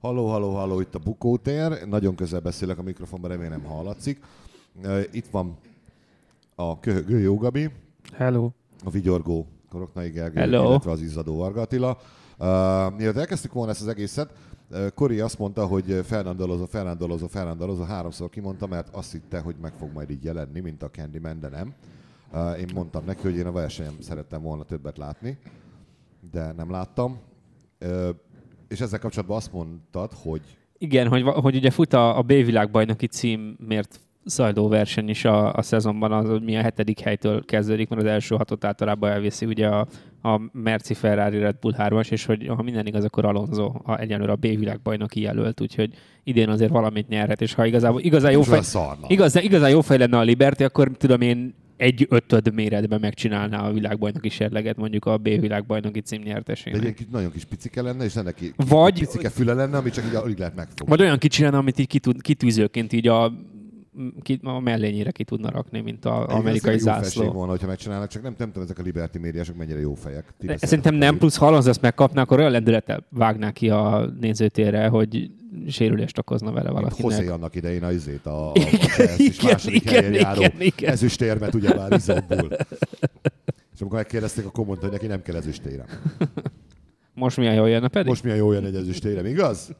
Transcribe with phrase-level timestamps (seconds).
[0.00, 1.86] Halló, halló, halló, itt a Bukótér.
[1.88, 4.20] Nagyon közel beszélek a mikrofonba, remélem hallatszik.
[5.10, 5.56] Itt van
[6.54, 7.70] a köhögő Jógabi,
[8.12, 8.50] Hello.
[8.84, 10.68] a vigyorgó Koroknai Gergely, Hello.
[10.68, 11.90] illetve az izzadó Varga Attila.
[11.90, 12.46] Uh,
[12.96, 14.32] mielőtt elkezdtük volna ezt az egészet,
[14.94, 19.92] Kori azt mondta, hogy Fernandolozó, Fernandolozó, Fernandolozó háromszor kimondta, mert azt hitte, hogy meg fog
[19.92, 21.74] majd így jelenni, mint a Candyman, de nem.
[22.32, 25.38] Uh, én mondtam neki, hogy én a versenyem szerettem volna többet látni,
[26.32, 27.18] de nem láttam.
[27.80, 28.08] Uh,
[28.70, 30.40] és ezzel kapcsolatban azt mondtad, hogy
[30.78, 36.12] Igen, hogy, hogy ugye fut a, a B-világbajnoki címért zajló verseny is a, a szezonban,
[36.12, 39.86] az, hogy mi a hetedik helytől kezdődik, mert az első hatot általában elviszi ugye a,
[40.22, 44.32] a Merci Ferrari Red Bull 3-as, és hogy ha minden igaz, akkor Alonso a, egyenlőre
[44.32, 45.94] a B-világbajnoki jelölt, úgyhogy
[46.24, 48.60] idén azért valamit nyerhet, és ha igazából igazán jó fej,
[49.06, 53.72] igazán, igazán jó fej lenne a Liberty, akkor tudom én egy ötöd méretben megcsinálná a
[53.72, 56.82] világbajnoki serleget mondjuk a B-világbajnoki cím De egy nyertesének.
[56.82, 60.04] ilyen kis, nagyon kis picike lenne, és ennek ki, Vagy- picike füle lenne, ami csak
[60.04, 60.86] így alig lehet megfogni.
[60.86, 63.32] Vagy olyan kicsi lenne, amit így kitűzőként így a,
[64.22, 67.30] ki, a mellényére ki tudna rakni, mint az amerikai ez egy jó zászló.
[67.32, 70.24] volna, hogyha megcsinálnak, csak nem, nem tudom, ezek a Liberty médiások mennyire jó fejek.
[70.24, 74.12] Ti De beszéltek Szerintem nem, plusz ha ezt megkapná, akkor olyan lendülettel vágná ki a
[74.20, 75.30] nézőtérre, hogy
[75.68, 77.30] sérülést okozna vele valakinek.
[77.30, 80.60] annak idején a izét, a, a, Igen, a és igen, második igen, helyen járó igen,
[80.60, 80.90] igen.
[80.90, 82.48] ezüstérmet ugyebár Izobból.
[83.74, 85.86] És amikor megkérdezték, akkor mondta, hogy neki nem kell ezüstérem.
[87.14, 88.08] Most milyen jól jönne pedig?
[88.08, 89.70] Most milyen jó jön egy ezüstérem, igaz?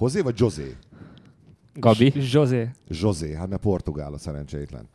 [0.00, 0.76] José vagy José?
[1.74, 2.12] Gabi?
[2.32, 2.68] José.
[2.88, 4.88] José, hát mert portugál a szerencsétlen.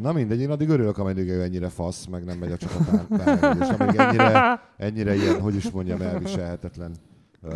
[0.00, 3.58] Na mindegy, én addig örülök, ameddig ő ennyire fasz, meg nem megy a csapatán.
[3.62, 6.94] És amíg ennyire, ennyire ilyen, hogy is mondjam, elviselhetetlen,
[7.42, 7.52] uh,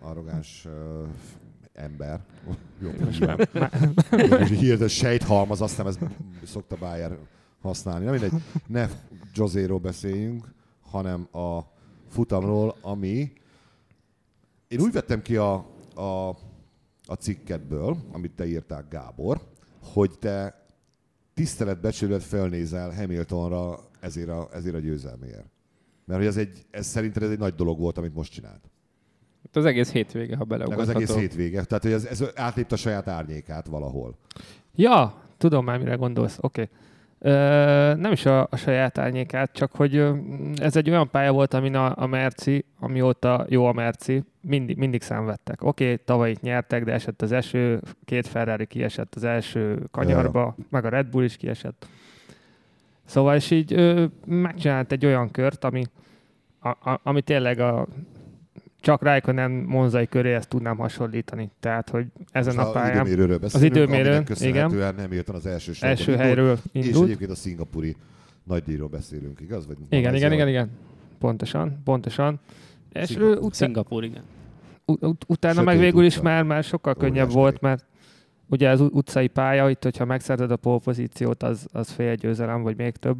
[0.00, 1.08] arrogáns uh,
[1.72, 2.20] ember.
[2.78, 2.90] Jó.
[3.00, 6.00] Most hirtelen sejthalmaz, azt nem ezt
[6.44, 7.18] szokta Bayer
[7.60, 8.04] használni.
[8.04, 8.32] Na mindegy,
[8.66, 8.88] ne
[9.34, 11.60] Joséról beszéljünk, hanem a
[12.08, 13.32] futamról, ami
[14.68, 15.54] én úgy vettem ki a,
[15.94, 16.28] a,
[17.06, 19.40] a cikkedből, amit te írtál, Gábor,
[19.82, 20.64] hogy te
[21.34, 25.50] tiszteletbecsülőt felnézel Hamiltonra ezért a, ezért a győzelméért.
[26.04, 28.69] Mert hogy ez, egy, ez szerinted ez egy nagy dolog volt, amit most csinált.
[29.42, 31.64] Hát Az egész hétvége, ha Meg az egész hétvége.
[31.64, 34.16] Tehát, hogy ez, ez átlépte a saját árnyékát valahol.
[34.74, 36.38] Ja, tudom már, mire gondolsz.
[36.40, 36.60] Oké.
[36.60, 36.74] Okay.
[37.94, 40.16] Nem is a, a saját árnyékát, csak hogy ö,
[40.56, 45.02] ez egy olyan pálya volt, amin a, a Merci, amióta jó a Merci, mindig, mindig
[45.02, 45.62] szenvedtek.
[45.62, 50.56] Oké, okay, tavaly itt nyertek, de esett az eső, két Ferrari kiesett az első kanyarba,
[50.68, 51.86] meg a Red Bull is kiesett.
[53.04, 55.84] Szóval, és így ö, megcsinált egy olyan kört, ami,
[56.60, 57.86] a, a, ami tényleg a
[58.80, 61.50] csak Raikkonen Monzai köréhez tudnám hasonlítani.
[61.60, 65.72] Tehát, hogy ezen Most a pályán időmérőről beszélünk, időmérő, aminek köszönhetően nem érten az első
[65.80, 67.04] első indult, helyről És indult.
[67.04, 67.96] egyébként a szingapúri
[68.44, 69.66] nagydíjról beszélünk, igaz?
[69.66, 70.70] Vagy Igen, igen, igen, igen.
[71.18, 72.40] Pontosan, pontosan.
[72.92, 73.28] És Szingapúr.
[73.30, 74.22] ő utána, Szingapúr, igen.
[74.84, 77.84] ut- ut- utána Sötét meg végül is már, már sokkal könnyebb volt, mert
[78.46, 82.76] ugye az ut- utcai pálya, itt, hogyha megszerzed a polpozíciót, az, az fél győzelem, vagy
[82.76, 83.18] még több.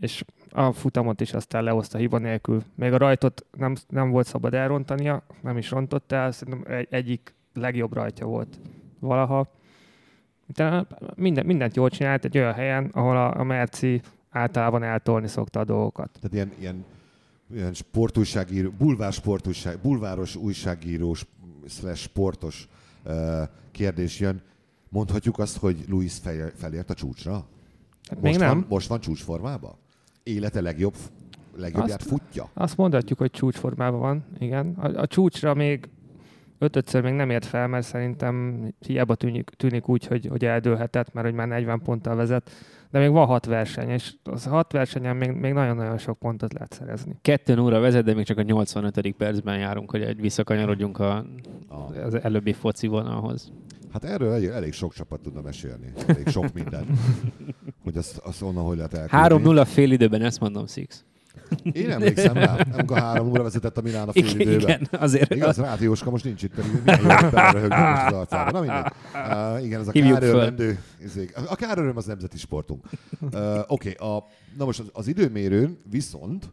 [0.00, 2.62] És a futamot is aztán lehozta hiba nélkül.
[2.74, 7.34] Még a rajtot nem, nem volt szabad elrontania, nem is rontott el, szerintem egy, egyik
[7.54, 8.58] legjobb rajtja volt
[8.98, 9.52] valaha.
[10.48, 14.00] Utána minden, mindent jól csinált egy olyan helyen, ahol a, a Merci
[14.30, 16.10] általában eltolni szokta a dolgokat.
[16.20, 16.84] Tehát ilyen, ilyen,
[17.54, 21.26] ilyen sportújságíró, bulvár sportújság, bulváros újságírós
[21.68, 22.68] slash sportos
[23.04, 24.42] uh, kérdés jön.
[24.88, 27.32] Mondhatjuk azt, hogy Luis fel, felért a csúcsra?
[27.32, 28.48] Hát Most még nem.
[28.48, 29.74] Van, most van csúcsformában?
[30.30, 30.94] Élete legjobb,
[31.56, 32.50] legjobbját Azt- futja?
[32.54, 34.74] Azt mondhatjuk, hogy csúcsformában van, igen.
[34.78, 35.88] A, a csúcsra még
[36.58, 41.26] ötödször még nem ért fel, mert szerintem hiába tűnik, tűnik úgy, hogy, hogy eldőlhetett, mert
[41.26, 42.50] hogy már 40 ponttal vezet,
[42.90, 46.72] de még van hat verseny, és az hat versenyen még, még nagyon-nagyon sok pontot lehet
[46.72, 47.16] szerezni.
[47.22, 49.12] Kettőn óra vezet, de még csak a 85.
[49.16, 51.24] percben járunk, hogy egy visszakanyarodjunk a,
[52.04, 53.52] az előbbi foci vonalhoz.
[53.92, 55.92] Hát erről elég, elég sok csapat tudna mesélni.
[56.06, 56.84] Elég sok minden.
[57.82, 59.62] hogy azt, azt onnan hogy lehet elkülönni.
[59.62, 61.04] 3-0 fél időben, ezt mondom, Six.
[61.72, 64.80] Én emlékszem rá, amikor három óra vezetett a Milán a fél Igen, időben.
[64.80, 65.34] igen, azért.
[65.34, 68.52] Igaz, Ráti Jóska most nincs itt, pedig milyen jó beleröhögnek most az arcában.
[68.52, 68.92] Na mindegy.
[69.14, 69.92] Uh, igen, ez a
[71.04, 71.36] izék.
[71.48, 72.84] A káröröm az nemzeti sportunk.
[73.20, 74.26] Uh, Oké, okay, a,
[74.58, 76.50] na most az, az időmérőn viszont,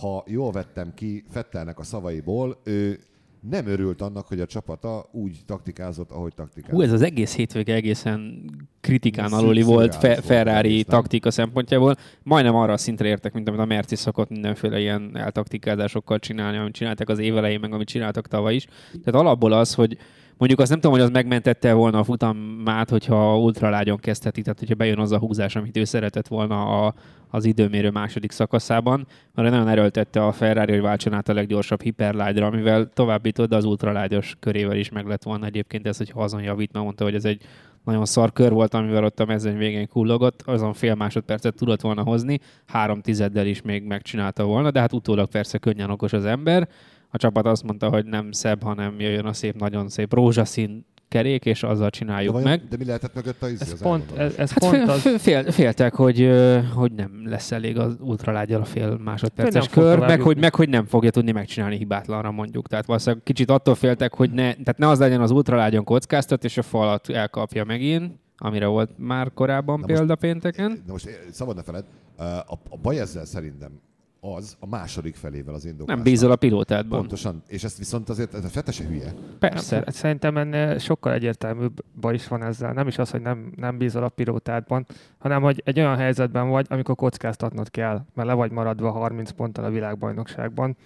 [0.00, 3.00] ha jól vettem ki Fettelnek a szavaiból, ő
[3.48, 6.76] nem örült annak, hogy a csapata úgy taktikázott, ahogy taktikázott.
[6.76, 8.50] Hú, ez az egész hétvége egészen
[8.80, 11.94] kritikán aluli volt fe- Ferrari egész, taktika szempontjából.
[12.22, 16.74] Majdnem arra a szintre értek, mint amit a Merci szokott mindenféle ilyen eltaktikázásokkal csinálni, amit
[16.74, 18.66] csináltak az évelején, meg amit csináltak tavaly is.
[19.04, 19.98] Tehát alapból az, hogy
[20.40, 24.74] mondjuk azt nem tudom, hogy az megmentette volna a futamát, hogyha ultralágyon kezdheti, tehát hogyha
[24.74, 26.94] bejön az a húzás, amit ő szeretett volna a,
[27.30, 32.46] az időmérő második szakaszában, mert nagyon erőltette a Ferrari, hogy váltson át a leggyorsabb hiperlágyra,
[32.46, 36.72] amivel továbbított, de az ultralágyos körével is meg lett volna egyébként ez, hogyha azon javít,
[36.72, 37.42] mert mondta, hogy ez egy
[37.84, 42.02] nagyon szar kör volt, amivel ott a mezőny végén kullogott, azon fél másodpercet tudott volna
[42.02, 46.68] hozni, három tizeddel is még megcsinálta volna, de hát utólag persze könnyen okos az ember.
[47.10, 51.44] A csapat azt mondta, hogy nem szebb, hanem jöjjön a szép, nagyon szép rózsaszín kerék,
[51.44, 52.68] és azzal De, csináljuk vajon, meg.
[52.68, 55.22] de mi lehetett mögött a izé, Ez az pont, ez, ez Hát pont fél, az,
[55.22, 56.30] fél, féltek, hogy,
[56.74, 60.84] hogy nem lesz elég az ultralágyal a fél másodperces kör, meg hogy, meg hogy nem
[60.84, 62.68] fogja tudni megcsinálni hibátlanra mondjuk.
[62.68, 66.58] Tehát valószínűleg kicsit attól féltek, hogy ne, tehát ne az legyen az ultralágyon kockáztat, és
[66.58, 70.82] a falat elkapja megint, amire volt már korábban Na példa most- pénteken.
[70.86, 71.84] Na most eh, szabad ne feled,
[72.16, 72.22] a,
[72.70, 73.70] a baj ezzel szerintem
[74.20, 76.04] az a második felével az indoklásnak.
[76.04, 76.98] Nem bízol a pilótádban.
[76.98, 77.42] Pontosan.
[77.46, 79.14] És ezt viszont azért ez a fetese hülye.
[79.38, 79.76] Persze.
[79.76, 82.72] Hát Szerintem ennél sokkal egyértelműbb baj is van ezzel.
[82.72, 84.86] Nem is az, hogy nem, nem bízol a pilótádban,
[85.18, 89.64] hanem hogy egy olyan helyzetben vagy, amikor kockáztatnod kell, mert le vagy maradva 30 ponttal
[89.64, 90.76] a világbajnokságban.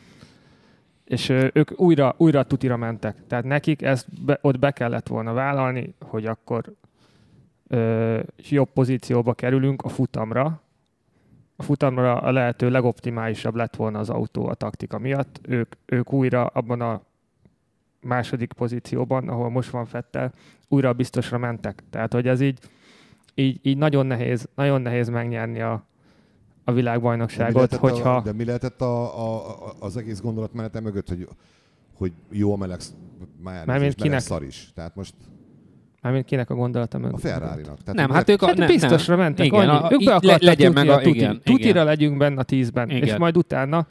[1.04, 3.16] És ők újra, újra tutira mentek.
[3.26, 6.72] Tehát nekik ezt be, ott be kellett volna vállalni, hogy akkor
[7.68, 10.62] ö, jobb pozícióba kerülünk a futamra.
[11.56, 15.40] A futamra a lehető legoptimálisabb lett volna az autó a taktika miatt.
[15.42, 17.02] Ők, ők újra abban a
[18.00, 20.32] második pozícióban, ahol most van Fettel,
[20.68, 21.82] újra biztosra mentek.
[21.90, 22.58] Tehát, hogy ez így,
[23.34, 25.72] így, így nagyon, nehéz, nagyon nehéz megnyerni a,
[26.64, 28.16] a De világbajnokságot, lehetett hogyha...
[28.16, 31.28] A, de mi lehetett a, a, a, az egész gondolatmenete mögött, hogy,
[31.94, 32.80] hogy jó a meleg,
[33.42, 34.20] már meleg kinek?
[34.20, 34.70] szar is.
[34.74, 35.14] Tehát most
[36.04, 37.20] Mármint kinek a gondolata a mögött?
[37.20, 37.78] Ferrari-nak.
[37.78, 39.24] Tehát Nem, hát ők a, Hát nem, biztosra nem.
[39.24, 39.84] mentek, Igen, annyi.
[39.84, 41.84] a, ők be akartak legyen meg tutira, a, tuti, igen, tutira igen.
[41.84, 43.02] legyünk benne a tízben, Igen.
[43.02, 43.86] és majd utána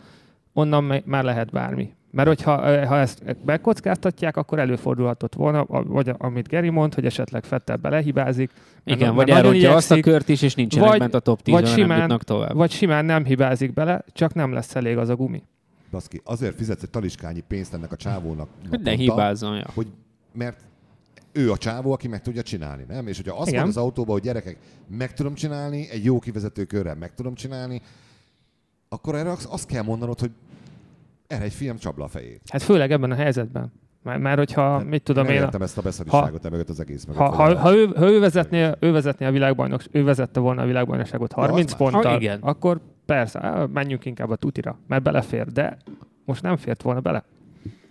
[0.54, 1.94] onnan me- már lehet bármi.
[2.12, 7.06] Mert hogyha ha ezt bekockáztatják, akkor előfordulhatott volna, a- vagy a- amit Geri mond, hogy
[7.06, 8.52] esetleg Fettel belehibázik.
[8.84, 11.64] Igen, vagy elrontja azt a kört is, és nincsenek vagy- bent a top 10 vagy
[11.64, 12.56] nem simán- jutnak tovább.
[12.56, 15.44] Vagy simán nem hibázik bele, csak nem lesz elég az a gumi.
[15.92, 18.48] Baszki, azért fizetsz egy taliskányi pénzt ennek a csávónak.
[18.70, 19.66] Hogy ne hibázzon, ja.
[19.74, 19.88] Hogy,
[20.34, 20.60] mert
[21.34, 23.08] ő a csávó, aki meg tudja csinálni, nem?
[23.08, 23.68] És hogyha azt Igen.
[23.68, 24.58] az autóba, hogy gyerekek,
[24.88, 27.82] meg tudom csinálni, egy jó kivezető körrel meg tudom csinálni,
[28.90, 30.32] akkor erre azt azt kell mondanod, hogy
[31.28, 32.42] erre egy film csapla a fejét.
[32.48, 33.72] Hát főleg ebben a helyzetben.
[34.04, 37.22] Mert, mert hogyha, mit tudom én, értem ezt a beszariságot emögött az egész mögött.
[37.22, 40.62] ha, ha, a- ha, ő, ha ő, vezetné, ő vezetné a világbajnok, ő vezette volna
[40.62, 41.92] a világbajnokságot 30 az más.
[41.92, 42.40] ponttal, Ha, igen.
[42.42, 45.78] akkor persze, menjünk inkább a tutira, mert belefér, de
[46.26, 47.24] most nem fért volna bele.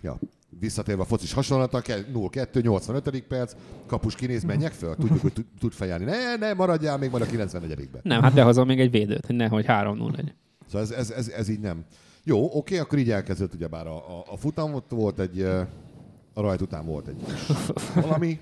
[0.01, 0.17] Ja.
[0.59, 3.21] Visszatérve a focis hasonlata, 0-2, 85.
[3.27, 3.55] perc,
[3.85, 6.03] kapus kinéz, menjek föl, tudjuk, hogy tud- tud fejelni.
[6.05, 8.01] Ne, ne, maradjál még majd a 94-ben.
[8.03, 10.35] Nem, hát behozom még egy védőt, hogy nehogy 3-0 legyen.
[10.67, 11.85] Szóval ez, ez, ez, ez így nem.
[12.23, 15.41] Jó, oké, akkor így elkezdődött ugyebár a, a, a futam, ott volt egy,
[16.33, 17.15] a rajt után volt egy
[18.03, 18.39] valami,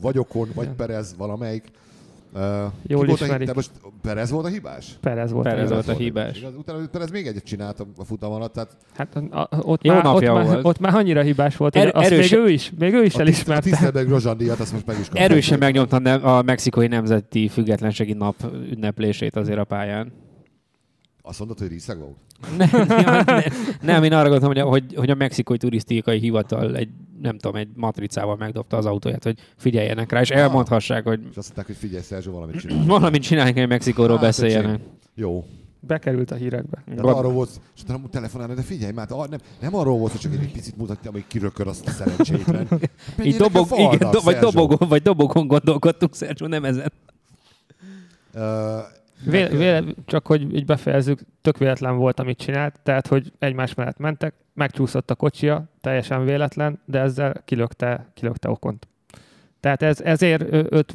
[0.00, 1.70] vagy Okon, vagy Perez, valamelyik.
[2.34, 2.40] Uh,
[2.86, 3.46] Jól volt a, ismerik.
[3.46, 3.70] de most
[4.02, 4.96] Perez volt a hibás?
[5.00, 5.48] Perez volt.
[5.48, 6.38] Perez a volt a hibás.
[6.38, 9.84] Igaz, utána Perez még egyet csinált a, a futam alatt, tehát Hát a, a, ott,
[9.84, 10.64] Jó már, ott, napja már, volt.
[10.64, 13.02] ott már annyira hibás volt, hogy Er- azt erős- még ő is, még ő is
[13.02, 13.68] a, tiszt, a elismerte.
[13.70, 15.22] tisztelbeg Grozsán díjat, azt most meg is kapta.
[15.22, 18.34] Erősen megnyomta a a mexikói nemzeti függetlenségi nap
[18.70, 20.12] ünneplését azért a pályán.
[21.22, 22.16] Azt mondod, hogy részeg volt?
[22.58, 23.24] Nem, nem,
[23.82, 26.88] nem, én arra gondoltam, hogy a, hogy, hogy a mexikói turisztikai hivatal egy,
[27.22, 31.46] nem tudom, egy matricával megdobta az autóját, hogy figyeljenek rá, és elmondhassák, hogy És azt
[31.46, 32.84] mondták, hogy figyelj, Szerzsó, valamit csinál.
[32.86, 34.80] valamit csinálják, hogy Mexikóról Hát, beszéljenek.
[35.14, 35.44] Jó.
[35.80, 36.82] Bekerült a hírekbe.
[36.94, 40.20] De arról volt, és utána telefonálni, de figyelj már, ar- nem, nem arról volt, hogy
[40.20, 42.68] csak egy picit mutatja, amíg kirökör azt a szerencsétlen.
[43.24, 46.92] Így dobog, a falnak, igen, do, vagy, dobogon, vagy dobogon gondolkodtunk, Szerzsó, nem ezen.
[48.34, 48.78] Ö,
[49.24, 54.34] Véle, csak hogy így befejezzük, tök véletlen volt, amit csinált, tehát, hogy egymás mellett mentek,
[54.54, 58.88] megcsúszott a kocsia, teljesen véletlen, de ezzel kilökte, kilökte okont.
[59.60, 60.42] Tehát ez, ezért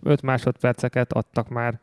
[0.04, 1.80] 5 másodperceket adtak már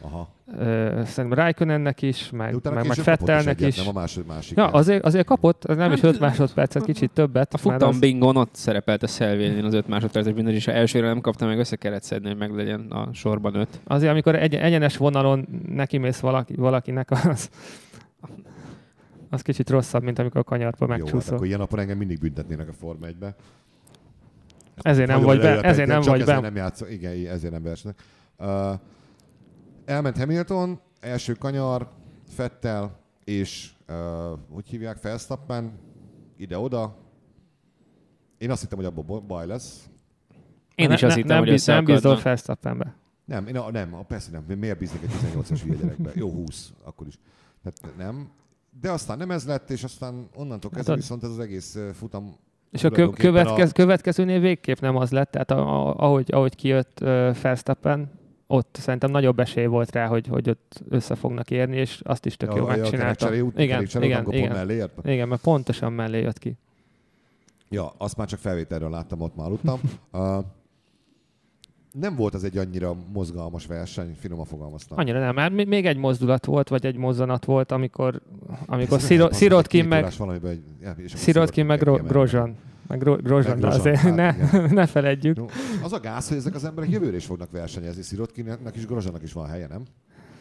[0.00, 0.28] Aha.
[0.54, 3.76] Szerintem Raikkonennek is, De meg, utána meg, meg Fettelnek egyet, is.
[3.76, 4.56] Nem a másod, másik.
[4.56, 7.54] Ja, azért, azért kapott, nem is Hát, 5 másodpercet, kicsit többet.
[7.54, 11.06] A futam az- bingon ott szerepelt a szelvényén az 5 másodperces minden, és ha elsőre
[11.06, 13.80] nem kapta meg, össze kellett szedni, hogy meg legyen a sorban 5.
[13.84, 17.50] Azért, amikor egy, egyenes vonalon nekimész valaki, valakinek, az,
[19.30, 21.34] az kicsit rosszabb, mint amikor a kanyarba Jó, hát megcsúszol.
[21.34, 23.34] akkor ilyen napon engem mindig büntetnének a Forma 1-be.
[24.82, 26.48] Ezért nem vagy be, ezért nem vagy ezért be.
[26.48, 26.88] nem játszol.
[26.88, 27.98] Igen, ezért nem versnek.
[28.38, 28.46] Uh,
[29.86, 31.88] elment Hamilton, első kanyar,
[32.28, 33.94] Fettel, és uh,
[34.52, 35.78] hogy hívják, Verstappen,
[36.36, 36.96] ide-oda.
[38.38, 39.88] Én azt hittem, hogy abból baj lesz.
[40.74, 42.20] Én is azt hittem, nem, hogy biz- nem bízol.
[42.22, 42.94] Verstappenbe.
[43.24, 44.58] Nem, én, a- nem, a- persze nem.
[44.58, 46.10] Miért bíznék egy 18-as hülye gyerekbe?
[46.14, 47.18] Jó, 20, akkor is.
[47.62, 48.30] Tehát nem.
[48.80, 52.36] De aztán nem ez lett, és aztán onnantól kezdve Hát, viszont ez az egész futam
[52.70, 56.54] És a kö- következ, a- következőnél végképp nem az lett, tehát a, a, ahogy, ahogy
[56.54, 57.08] kijött uh,
[57.42, 58.10] Verstappen,
[58.46, 62.36] ott szerintem nagyobb esély volt rá, hogy, hogy ott össze fognak érni, és azt is
[62.36, 63.42] tök a, jól a megcsinálta.
[63.42, 64.92] út, Igen, után, igen, igen, mellé ért.
[65.04, 66.56] igen, mert pontosan mellé jött ki.
[67.68, 69.80] Ja, azt már csak felvételről láttam, ott már aludtam.
[70.12, 70.44] Uh,
[72.00, 74.98] nem volt az egy annyira mozgalmas verseny, finoman fogalmaztam.
[74.98, 78.20] Annyira nem, mert még- egy mozdulat volt, vagy egy mozzanat volt, amikor,
[78.66, 79.00] amikor
[79.30, 80.12] Szirotkin meg,
[80.80, 81.78] ja, Szirotkin meg.
[82.06, 82.56] Grozsan.
[82.88, 84.74] Meg Gro- Grozsan, Meg de Grosjean, azért hát ne, igen.
[84.80, 85.36] ne feledjük.
[85.36, 85.44] No,
[85.82, 88.02] az a gáz, hogy ezek az emberek jövőre is fognak versenyezni.
[88.02, 89.82] Szirotkinnek és Grozsanak is van helye, nem?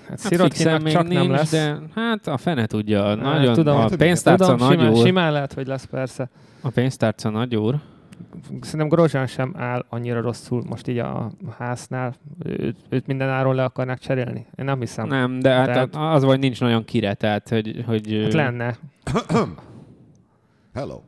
[0.09, 1.51] Hát Hát még csak nincs, nem lesz.
[1.51, 3.03] de hát a fene tudja.
[3.03, 5.05] Hát, Nagyon, tudom, a tudom, pénztárca Tudom, nagy simán, úr.
[5.05, 6.29] simán lehet, hogy lesz persze.
[6.61, 7.75] A pénztárca nagy úr.
[8.61, 12.15] Szerintem Grozsán sem áll annyira rosszul most így a háznál.
[12.43, 14.45] Őt, őt minden áron le akarnák cserélni?
[14.55, 15.07] Én nem hiszem.
[15.07, 18.75] Nem, de hát Tehát- az vagy nincs nagyon kire, tehát hogy, hogy Hát lenne.
[20.73, 21.01] Hello.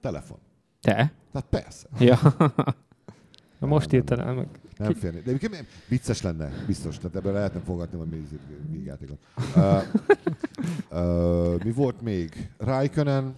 [0.00, 0.38] Telefon.
[0.82, 1.12] Te.
[1.32, 1.86] Tehát persze.
[1.98, 2.18] Ja.
[3.58, 4.46] Na Most nem, el meg.
[4.76, 5.20] Nem félni.
[5.20, 6.98] De egyébként vicces lenne, biztos.
[6.98, 8.26] Tehát ebből lehetne fogadni, hogy mi
[8.70, 9.18] vígjátékot.
[9.56, 12.50] Uh, uh, mi volt még?
[12.58, 13.34] Raikkonen.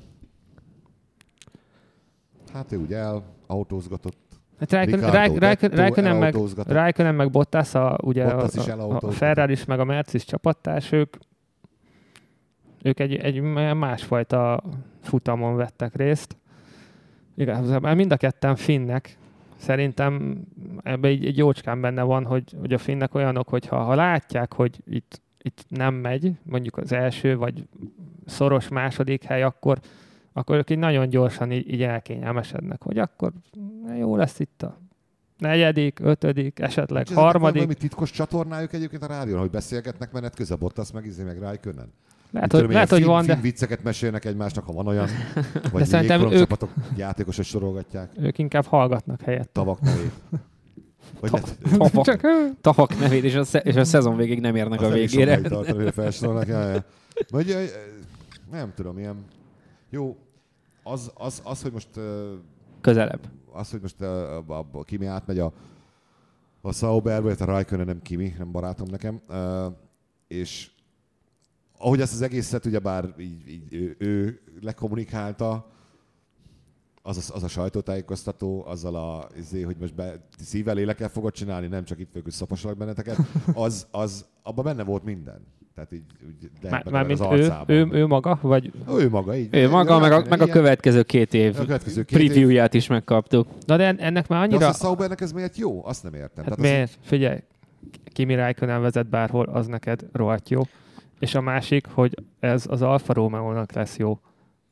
[2.52, 4.24] Hát ő ugye el, autózgatott.
[4.58, 6.34] Hát Raikkonen- meg.
[6.66, 9.10] Raikkonen meg Bottas, a, ugye Bottas is a, a, a.
[9.10, 11.16] Ferrari meg a Mercedes csapattárs, ők,
[12.82, 13.40] ők egy, egy
[13.76, 14.62] másfajta
[15.00, 16.36] futamon vettek részt.
[17.34, 19.16] Igazából mind a ketten finnek.
[19.56, 20.40] Szerintem
[20.82, 24.52] ebbe egy, egy jócskán benne van, hogy, hogy a finnek olyanok, hogy ha, ha látják,
[24.52, 27.68] hogy itt, itt nem megy, mondjuk az első vagy
[28.26, 29.78] szoros második hely, akkor,
[30.32, 33.32] akkor ők így nagyon gyorsan így, így elkényelmesednek, hogy akkor
[33.98, 34.78] jó lesz itt a
[35.38, 37.62] negyedik, ötödik, esetleg Nincs harmadik.
[37.62, 41.92] Valami titkos csatornájuk egyébként a rádión, hogy beszélgetnek menet közben Bottas meg izé meg Raikkonen.
[42.34, 45.08] Lehet, Tudom, hogy, lehet, ilyen hogy van, de vicceket mesélnek egymásnak, ha van olyan.
[45.72, 48.10] Vagy De szerintem ők- csapatok játékosok sorolgatják.
[48.18, 49.52] ők inkább hallgatnak helyett.
[49.52, 50.12] Tavak nevét.
[51.20, 52.22] Vagy Ta- ne, Tavak, Csak
[52.60, 55.34] tavak nevét, és a, sze- és a szezon végig nem érnek az a nem végére.
[55.34, 56.46] sokáig tart, amire felsorolnak.
[56.46, 56.84] Ja, ja.
[57.30, 57.70] Vagy,
[58.50, 59.24] nem tudom, ilyen...
[59.90, 60.16] Jó,
[60.82, 61.88] az, az, az hogy most
[62.80, 63.20] Közelebb.
[63.52, 65.52] az, hogy most a, a, a Kimi átmegy a,
[66.60, 69.20] a Sauberbe, a Raikkonen nem Kimi, nem barátom nekem,
[70.28, 70.70] és
[71.78, 75.66] ahogy ezt az egészet ugyebár így, így ő, ő lekommunikálta,
[77.02, 81.66] az a, az a sajtótájékoztató, azzal a, izé, hogy most be, szívvel lélekkel fogod csinálni,
[81.66, 83.16] nem csak itt fogjuk szaposalak benneteket,
[83.54, 85.46] az, az, abban benne volt minden.
[85.74, 87.76] Tehát így, úgy Már, meg mármint az ő, arcában.
[87.76, 88.72] ő, ő, maga, vagy...
[88.88, 89.54] ő maga, így.
[89.54, 92.26] Ő maga, meg a, meg a következő két év A következő két év.
[92.26, 93.48] previewját is megkaptuk.
[93.66, 94.68] Na de en- ennek már De annyira...
[94.68, 95.86] az, hogy Saubernek ez miért jó?
[95.86, 96.44] Azt nem értem.
[96.44, 96.98] Hát Tehát miért?
[97.02, 97.38] Figyelj,
[98.12, 100.62] Kimi Räikkönen vezet bárhol, az neked rohadt jó.
[101.24, 104.18] És a másik, hogy ez az Alfa Romeo-nak lesz jó.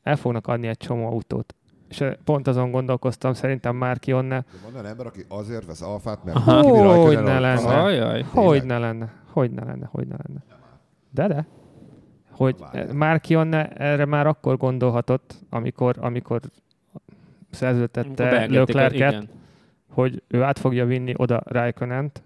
[0.03, 1.55] El fognak adni egy csomó autót.
[1.89, 5.83] És eh, pont azon gondolkoztam, szerintem már onne, Az, van olyan ember, aki azért vesz
[5.83, 7.03] alfát, mert Aha.
[7.03, 7.83] Hogy ne lenne.
[7.83, 8.23] Ajaj.
[8.23, 10.45] hogy ne lenne, hogy ne lenne, hogy ne lenne.
[11.11, 11.47] De de.
[12.31, 12.93] Hogy Várjál.
[12.93, 16.41] már onne erre már akkor gondolhatott, amikor, amikor
[17.51, 18.47] szerződtette
[18.95, 19.29] igen.
[19.91, 22.23] hogy ő át fogja vinni oda Raikkonent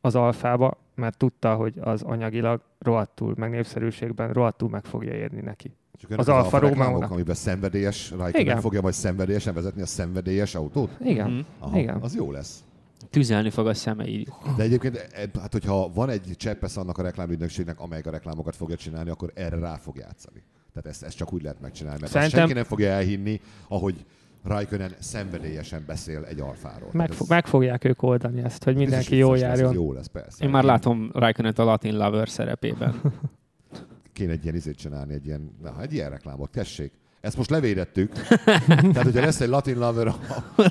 [0.00, 5.74] az alfába, mert tudta, hogy az anyagilag rohadtul, meg népszerűségben rohadtul meg fogja érni neki.
[5.98, 7.10] Csak Az az Alfa Romeo-nak.
[7.10, 8.60] amiben szenvedélyes, Raikkonen Igen.
[8.60, 10.90] fogja majd szenvedélyesen vezetni a szenvedélyes autót?
[11.00, 11.40] Igen, Mhm.
[11.58, 11.96] Aha, Igen.
[12.00, 12.64] Az jó lesz.
[13.10, 14.28] Tüzelni fog a szeme így.
[14.56, 15.06] De egyébként,
[15.40, 19.58] hát hogyha van egy cseppesz annak a reklámügynökségnek, amelyik a reklámokat fogja csinálni, akkor erre
[19.58, 20.42] rá fog játszani.
[20.72, 22.38] Tehát ezt, ezt csak úgy lehet megcsinálni, mert Szerintem...
[22.38, 24.04] senki nem fogja elhinni, ahogy
[24.44, 26.88] Raikkonen szenvedélyesen beszél egy alfáról.
[26.92, 29.68] meg, fo- meg fogják ők oldani ezt, hogy mindenki jól járjon.
[29.68, 30.44] Ez jó lesz, persze.
[30.44, 33.00] Én már látom Raikkonen a Latin Lover szerepében.
[34.12, 36.92] Kéne egy ilyen izét csinálni, egy ilyen, na, egy ilyen reklámot, tessék.
[37.20, 38.12] Ezt most levédettük.
[38.66, 40.16] Tehát, hogyha lesz egy Latin Lover a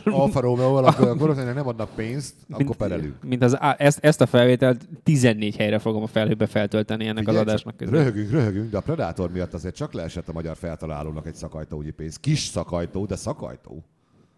[0.03, 3.24] Alfa Romeo-val, akkor, akkor ennek nem adnak pénzt, akkor perelünk.
[3.24, 7.48] mint az, ezt, ezt a felvételt 14 helyre fogom a felhőbe feltölteni ennek Figyelj, az
[7.48, 8.00] adásnak közben.
[8.00, 12.18] Röhögünk, röhögünk, de a Predator miatt azért csak leesett a magyar feltalálónak egy szakajtógyi pénz.
[12.18, 13.84] Kis szakajtó, de szakajtó.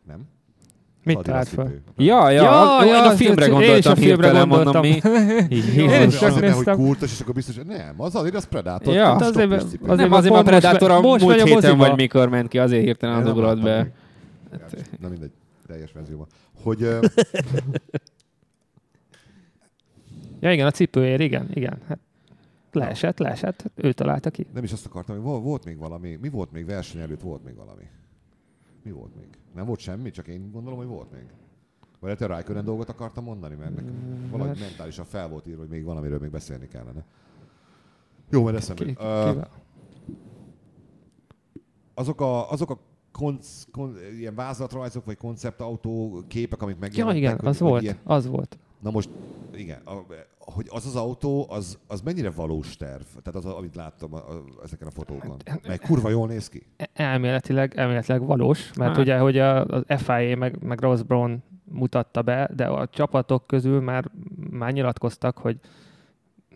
[0.07, 0.27] Nem?
[1.03, 1.71] Mit talált fel?
[1.97, 5.45] Ja, ja, Ja, ja, én a filmre én is gondoltam, a filmre hirtelen mondom gondoltam.
[5.47, 5.55] mi.
[5.55, 6.75] Én Azért, is csak azért, mert hogy néztem.
[6.75, 8.93] kultos, és akkor biztos, hogy nem, az Adidas Predator.
[8.93, 9.03] Ja.
[9.03, 12.29] nem Hát azért- azért- Nem, azért pont most Predator a múlt a héten vagy mikor
[12.29, 13.81] ment ki, azért hirtelen az nem ugrott be.
[13.83, 13.91] még.
[14.99, 15.31] Na mindegy,
[15.67, 16.27] teljes verzióban.
[16.63, 16.79] Hogy
[20.39, 21.77] Ja igen, a cipőér, igen, igen.
[21.87, 21.99] Hát
[22.71, 24.45] leesett, leesett, ő találta ki.
[24.53, 27.43] nem is azt akartam, hogy volt, volt még valami, mi volt még verseny előtt, volt
[27.43, 27.83] még valami.
[28.83, 29.27] Mi volt még?
[29.55, 31.25] Nem volt semmi, csak én gondolom, hogy volt még.
[31.99, 35.69] Vagy hogy Raikkonen dolgot akartam mondani, mert nekem Mm, valahogy mentálisan fel volt írva, hogy
[35.69, 37.05] még valamiről még beszélni kellene.
[38.29, 38.83] Jó, mert eszembe.
[38.83, 39.49] Ki- ki- kivel?
[41.93, 42.79] azok a, azok a
[43.11, 47.21] konc, kon, ilyen vázlatrajzok, vagy konceptautó képek, amik Ja, megjelentek.
[47.21, 48.57] igen, hogy- az volt, Ilyen, az volt.
[48.81, 49.09] Na most,
[49.55, 49.91] igen, a,
[50.39, 53.01] hogy az az autó, az, az mennyire valós terv?
[53.23, 55.37] Tehát az, amit láttam a, a, ezeken a fotókon.
[55.67, 56.63] Meg kurva jól néz ki.
[56.77, 58.99] E- Elméletileg, elméletileg valós, mert Hát.
[58.99, 63.81] ugye, hogy a, az FIA meg, meg Ross Brown mutatta be, de a csapatok közül
[63.81, 64.05] már,
[64.49, 65.59] már nyilatkoztak, hogy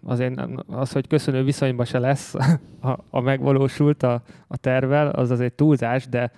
[0.03, 2.33] azért nem- az, hogy köszönő viszonyban se lesz,
[2.81, 6.31] a, a megvalósult a, a tervel, az azért túlzás, de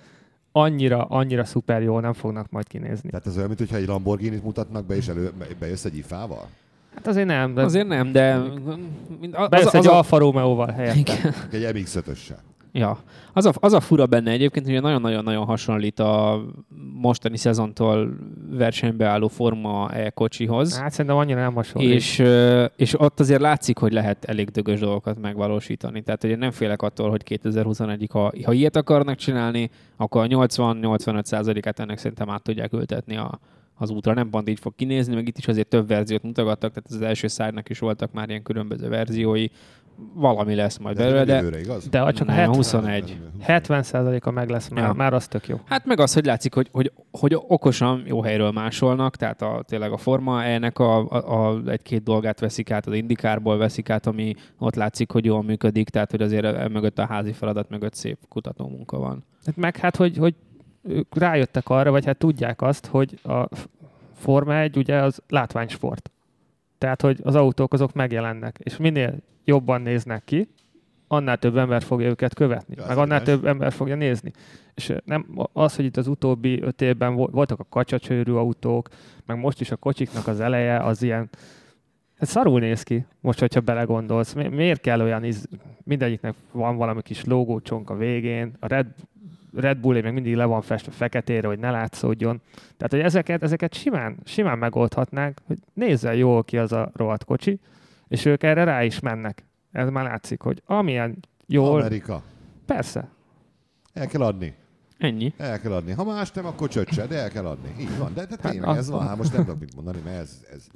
[0.62, 3.10] annyira, annyira szuper jól nem fognak majd kinézni.
[3.10, 6.46] Tehát ez olyan, mintha egy Lamborghini-t mutatnak be, és elő, bejössz egy ifával?
[6.94, 8.36] Hát azért nem, de Azért nem, de
[9.20, 10.98] mind- az, bejössz az, egy a, Alfa Romeo-val helyette.
[10.98, 11.34] Igen.
[11.50, 12.38] Egy MX-5-össel.
[12.78, 12.98] Ja.
[13.32, 16.44] Az a, az a fura benne egyébként, hogy nagyon-nagyon-nagyon hasonlít a
[16.92, 18.16] mostani szezontól
[18.50, 20.78] versenybe álló Forma E kocsihoz.
[20.78, 21.92] Hát szerintem annyira nem hasonlít.
[21.92, 22.22] És,
[22.76, 26.02] és ott azért látszik, hogy lehet elég dögös dolgokat megvalósítani.
[26.02, 30.26] Tehát hogy én nem félek attól, hogy 2021-ig, ha, ha ilyet akarnak csinálni, akkor a
[30.26, 33.38] 80-85%-át ennek szerintem át tudják ültetni a,
[33.78, 34.14] az útra.
[34.14, 37.26] Nem pont így fog kinézni, meg itt is azért több verziót mutogattak, tehát az első
[37.26, 39.46] szárnak is voltak már ilyen különböző verziói.
[40.14, 41.88] Valami lesz majd De belőle, de jövőre, igaz?
[41.88, 43.20] de ha csak nem, 70, 21.
[43.46, 44.92] 70%-a meg lesz, már, Ja.
[44.92, 45.60] már az tök jó.
[45.64, 49.92] Hát meg az, hogy látszik, hogy, hogy, hogy okosan jó helyről másolnak, tehát a, tényleg
[49.92, 54.34] a Forma ennek a, a, a egy-két dolgát veszik át, az indikárból veszik át, ami
[54.58, 58.18] ott látszik, hogy jól működik, tehát hogy azért e mögött a házi feladat mögött szép
[58.28, 59.24] kutató munka van.
[59.46, 60.34] Hát meg hát, hogy, hogy
[60.82, 63.48] ők rájöttek arra, vagy hát tudják azt, hogy a
[64.14, 66.10] Forma 1 ugye az látványsport.
[66.78, 70.48] Tehát, hogy az autók azok megjelennek, és minél jobban néznek ki,
[71.08, 74.32] annál több ember fogja őket követni, Ja, ez meg annál több ember fogja nézni.
[74.74, 78.88] És nem az, hogy itt az utóbbi öt évben vo- voltak a kacsacsőrű autók,
[79.26, 81.28] meg most is a kocsiknak az eleje az ilyen,
[82.18, 84.32] hát szarul néz ki, most, hogyha belegondolsz.
[84.32, 85.48] Mi- Miért kell olyan, íz...
[85.84, 88.86] mindegyiknek van valami kis logócsonk a végén, a Red,
[89.60, 92.40] Red Bull meg mindig le van festve feketére, hogy ne látszódjon.
[92.54, 97.60] Tehát, hogy ezeket, ezeket simán, simán megoldhatnánk, hogy nézzen jól ki az a rohadt kocsi,
[98.08, 99.44] és ők erre rá is mennek.
[99.72, 102.22] Ez már látszik, hogy amilyen jól, Amerika.
[102.66, 103.08] persze,
[103.92, 104.54] El kell adni.
[104.98, 105.32] Ennyi.
[105.36, 105.92] El kell adni.
[105.92, 107.74] Ha más nem, akkor csöccse, de el kell adni.
[107.80, 108.14] Így van.
[108.14, 109.06] De, de Hát tényleg az- ez van.
[109.06, 110.66] Hát most nem tudok mit mondani, mert ez, ez,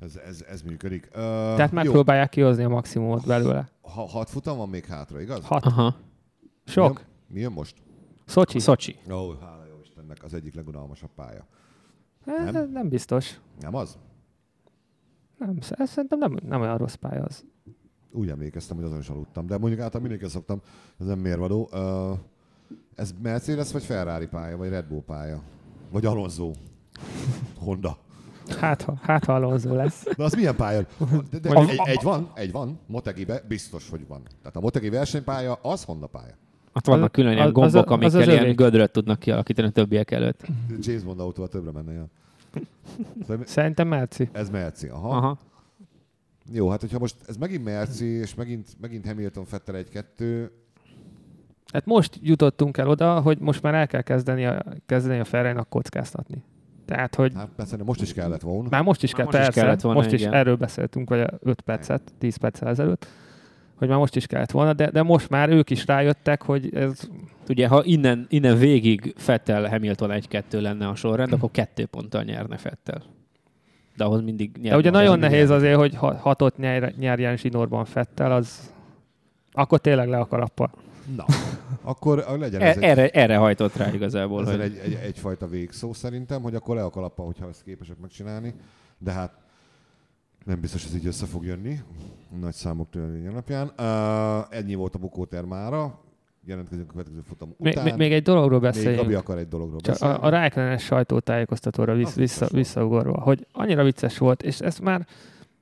[0.00, 1.08] ez, ez, ez működik.
[1.14, 3.68] Uh, tehát megpróbálják kihozni a maximumot belőle.
[3.82, 5.44] Ha, hat futam van még hátra, igaz?
[5.44, 5.64] Hat.
[5.64, 5.96] Aha.
[6.66, 6.98] Sok.
[6.98, 7.74] Jön, mi jön most?
[8.24, 8.58] Szocsi.
[8.58, 8.96] Szocsi.
[9.10, 11.46] Ó, oh, hála jó Istennek, az egyik legunalmasabb pálya.
[12.24, 12.52] nem?
[12.52, 12.70] Nem?
[12.70, 13.40] nem biztos.
[13.60, 13.98] Nem az?
[15.38, 17.44] Nem, sz- szerintem nem, nem olyan rossz pálya az.
[18.10, 19.46] Úgy emlékeztem, hogy azon is aludtam.
[19.46, 20.60] De mondjuk általában mindig szoktam,
[20.98, 21.68] ez nem mérvadó.
[21.72, 22.18] Uh,
[22.94, 25.42] ez Mercedes vagy Ferrari pálya, vagy Red Bull pálya?
[25.90, 26.50] Vagy Alonso?
[27.64, 27.98] Honda.
[28.60, 30.04] Hát, ha, hát, ha Alonso lesz.
[30.16, 30.80] De az milyen pálya?
[31.30, 34.22] De, de egy, egy, van, egy van, Motegibe biztos, hogy van.
[34.38, 36.42] Tehát a Motegi versenypálya az Honda pálya.
[36.74, 38.56] Ott vannak Az- külön ilyen az- az gombok, a- az amikkel az ilyen övék.
[38.56, 40.46] gödröt tudnak kialakítani a többiek előtt.
[40.80, 42.06] James Bond autóval többre menne, ja.
[43.26, 44.28] Szóval Szerintem Merci.
[44.32, 45.08] Ez Merci, aha.
[45.16, 45.38] aha.
[46.52, 50.50] Jó, hát hogyha most ez megint Merci, és megint, megint Hamilton Fettel egy-kettő,
[51.72, 55.60] Hát most jutottunk el oda, hogy most már el kell kezdeni a, kezdeni a ferrari
[55.68, 56.42] kockáztatni.
[56.84, 58.68] Tehát, hogy hát persze most is kellett volna.
[58.70, 60.32] már most is Már kell, most is persze, kellett volna, most is igen.
[60.32, 63.06] erről beszéltünk, vagy 5 percet, 10 perccel ezelőtt,
[63.76, 67.08] hogy már most is kellett volna, de, de most már ők is rájöttek, hogy ez
[67.48, 72.56] Ugye, ha innen, innen végig Fettel Hamilton 1-2 lenne a sorrend, akkor kettő ponttal nyerne
[72.56, 73.02] Fettel.
[73.96, 74.70] De ahhoz mindig nyerne.
[74.70, 78.72] De ugye nagyon nehéz azért, hogy ha- hatot nyer, nyerjen zsinórban Fettel, az
[79.52, 80.70] akkor tényleg le a kalappal.
[81.16, 81.24] Na,
[81.82, 84.42] akkor legyen ez E- egy, erre, erre hajtott rá igazából.
[84.42, 84.60] ez Hogy...
[84.60, 88.54] egy, egy, egyfajta végszó szerintem, hogy akkor le a kalappa, hogyha ezt képesek megcsinálni.
[88.98, 89.32] De hát
[90.44, 91.78] nem biztos, ez így össze fog jönni.
[92.40, 93.72] Nagy számok törvény alapján.
[93.78, 95.98] Uh, ennyi volt a bukóter mára.
[96.46, 97.84] Jelentkezünk a következő futam Még, után.
[97.84, 99.02] még, még egy dologról még beszéljünk.
[99.02, 100.18] Gabi akar egy dologról Csak beszélni.
[100.20, 105.06] a, a Rijkanen sajtótájékoztatóra vissz, vissza, visszaugorva, hogy annyira vicces volt, és ezt már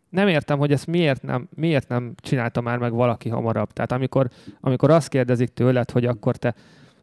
[0.09, 3.73] nem értem, hogy ezt miért nem, miért nem csinálta már meg valaki hamarabb.
[3.73, 4.29] Tehát amikor,
[4.61, 6.55] amikor azt kérdezik tőled, hogy akkor te,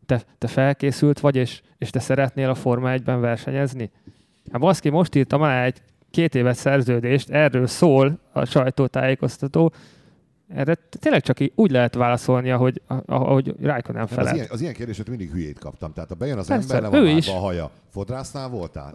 [0.06, 3.92] te, te felkészült vagy, és, és te szeretnél a Forma 1-ben versenyezni?
[4.52, 9.74] Hát baszki, most írtam alá egy két éves szerződést, erről szól a sajtótájékoztató,
[10.48, 14.36] erre tényleg csak így úgy lehet válaszolni, ahogy, ahogy Nem, az, felelt.
[14.36, 15.94] ilyen, az ilyen kérdését mindig hülyét kaptam.
[15.94, 17.28] Tehát ha bejön az Persze, ember, le van is.
[17.28, 17.72] a haja.
[17.92, 18.94] Fodrásznál voltál?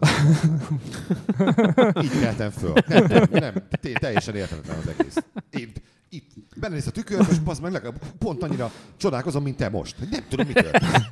[2.01, 2.73] Így keltem föl.
[2.87, 3.53] Nem, nem, nem
[3.99, 5.15] teljesen értelmetlen az egész.
[5.49, 5.71] Én
[6.09, 9.95] itt belenéz a tükörbe, és meg legalább pont annyira csodálkozom, mint te most.
[10.11, 11.09] Nem tudom, mi történt.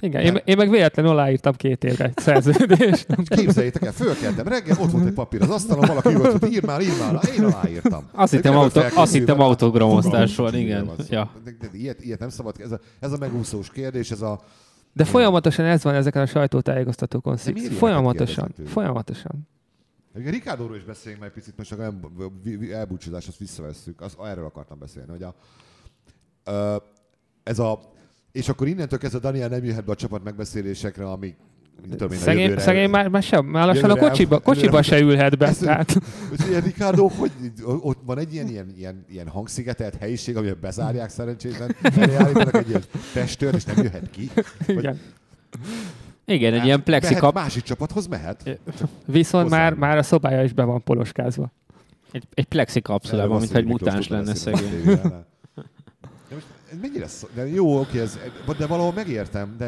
[0.00, 3.06] Igen, én, én meg véletlenül aláírtam két évre egy szerződést.
[3.36, 6.80] Képzeljétek el, fölkeltem reggel, ott volt egy papír az asztalon, valaki ült, hogy ír már,
[6.80, 8.08] ír már, én aláírtam.
[8.12, 10.90] Azt De hittem, autó, azt hittem autogramoztás van, igen.
[11.08, 11.30] Ja.
[11.34, 11.40] szó.
[11.44, 14.40] De, de, ilyet, ilyet nem szabad, ez a, ez a megúszós kérdés, ez a
[14.92, 17.36] De folyamatosan ez van ezeken a sajtótájékoztatókon.
[17.44, 18.54] De Folyamatosan.
[18.66, 19.48] Folyamatosan.
[20.24, 21.92] Ricardóról is beszéljünk meg egy picit, most csak
[22.72, 24.00] elbúcsúzás, azt visszavesszük.
[24.00, 25.34] Az, erről akartam beszélni, hogy a,
[27.42, 27.80] ez a,
[28.36, 31.34] és akkor innentől kezdve Daniel nem jöhet be a csapat megbeszélésekre, ami
[31.90, 35.38] tudom én, Szegény, jövőre- szegény már, már, sem, már lassan a kocsiba, kocsiba se ülhet
[35.38, 35.46] be.
[35.46, 35.96] Ez- Tehát,
[36.48, 37.30] ilyen Ricardo, hogy
[37.64, 42.68] ott van egy ilyen, ilyen, ilyen, ilyen hangszigetelt helyiség, amiben bezárják szerencsétlen, elé állítanak egy
[42.68, 44.30] ilyen testőrt, és nem jöhet ki.
[44.66, 45.00] Vagy igen.
[46.24, 48.60] Igen, egy ilyen mehet, plexikap, másik csapathoz mehet.
[49.04, 49.56] Viszont Hozzá.
[49.56, 51.52] már, már a szobája is be van poloskázva.
[52.12, 54.98] egy, egy plexikapszulában, mintha egy mutáns lenne szegény.
[56.28, 58.18] De most ez mennyire szó, de jó, oké, ez,
[58.58, 59.66] de valahol megértem, de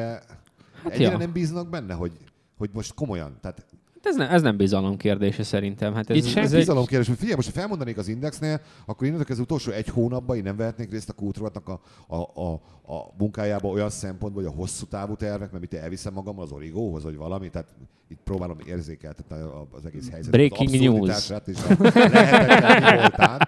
[0.82, 1.16] hát ennyire ja.
[1.16, 2.12] nem bíznak benne, hogy,
[2.58, 3.38] hogy most komolyan.
[3.40, 3.66] Tehát
[4.02, 5.94] Ez, ne, ez nem bizalom kérdése szerintem.
[5.94, 9.06] Hát ez, Itt ez senki- egy, bizalom kérdés, figyelj, most ha felmondanék az indexnél, akkor
[9.06, 12.52] innentől az utolsó egy hónapban én nem vehetnék részt a kultúratnak a, a, a,
[12.94, 17.02] a munkájába olyan szempontból, hogy a hosszú távú tervek, mert mit elviszem magam az origóhoz,
[17.02, 17.68] vagy valami, tehát
[18.08, 20.30] itt próbálom érzékeltetni a- az egész helyzetet.
[20.30, 21.30] Breaking az news.
[21.46, 23.38] És a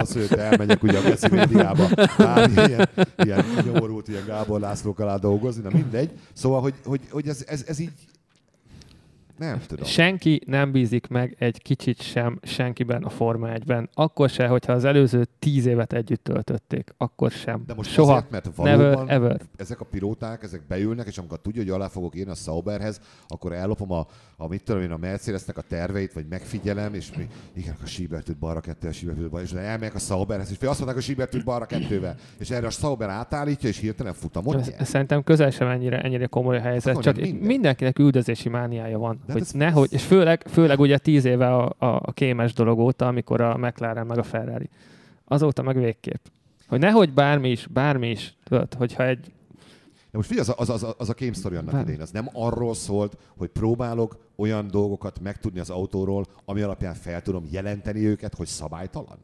[0.00, 2.88] az, hogy elmegyek ugye a Geci médiába, bármi ilyen,
[3.24, 6.10] ilyen nyomorult, ilyen Gábor Lászlók alá dolgozni, na mindegy.
[6.32, 7.92] Szóval, hogy, hogy, hogy ez, ez, ez így
[9.40, 9.84] nem tudom.
[9.84, 13.88] Senki nem bízik meg egy kicsit sem senkiben a Forma 1-ben.
[13.94, 16.94] Akkor se, hogyha az előző tíz évet együtt töltötték.
[16.96, 17.62] Akkor sem.
[17.66, 18.12] De most Soha.
[18.12, 19.40] azért, mert valóban Never, ever.
[19.56, 23.52] ezek a pilóták, ezek beülnek, és amikor tudja, hogy alá fogok írni a Sauberhez, akkor
[23.52, 27.76] ellopom a, a mit tudom én, a Mercedesnek a terveit, vagy megfigyelem, és mi, igen,
[27.82, 31.00] a Siebertőt balra kettő, a Siebertőt balra, és elmegyek a Sauberhez, és fél azt mondták,
[31.00, 35.68] a Siebertőt balra kettővel, és erre a Sauber átállítja, és hirtelen futamot szerintem közel sem
[35.68, 39.20] ennyire, ennyire komoly a helyzet, Akkor csak mindenkinek üldözési mániája van.
[39.32, 42.78] De hogy ez- nehogy, és főleg, főleg ugye tíz éve a, a, a kémes dolog
[42.78, 44.68] óta, amikor a McLaren meg a Ferrari.
[45.24, 46.24] Azóta meg végképp.
[46.68, 49.20] Hogy nehogy bármi is, bármi is, tudod, hogyha egy
[50.10, 52.28] De most figyelj, az, az, az, az a game story annak Bár- idején, az nem
[52.32, 58.34] arról szólt, hogy próbálok olyan dolgokat megtudni az autóról, ami alapján fel tudom jelenteni őket,
[58.34, 59.18] hogy szabálytalan.